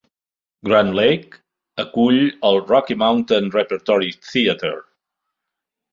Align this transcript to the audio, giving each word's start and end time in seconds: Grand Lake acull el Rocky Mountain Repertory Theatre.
Grand 0.67 0.95
Lake 0.99 1.37
acull 1.83 2.17
el 2.51 2.57
Rocky 2.71 2.97
Mountain 3.03 3.53
Repertory 3.59 4.11
Theatre. 4.33 4.85